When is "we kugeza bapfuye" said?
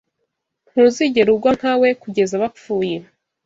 1.79-2.97